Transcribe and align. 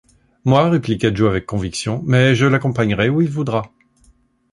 Moi, 0.45 0.67
répliqua 0.67 1.13
Joe 1.13 1.29
avec 1.29 1.45
conviction, 1.45 2.01
mais 2.07 2.33
je 2.33 2.47
l’accompagnerai 2.47 3.09
où 3.09 3.21
il 3.21 3.29
voudra! 3.29 3.71